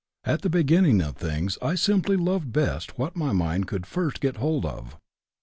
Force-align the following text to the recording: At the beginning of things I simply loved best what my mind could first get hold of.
At 0.23 0.41
the 0.41 0.49
beginning 0.49 0.99
of 0.99 1.15
things 1.15 1.59
I 1.61 1.75
simply 1.75 2.17
loved 2.17 2.51
best 2.51 2.97
what 2.97 3.15
my 3.15 3.33
mind 3.33 3.67
could 3.67 3.85
first 3.85 4.19
get 4.19 4.37
hold 4.37 4.65
of. 4.65 4.97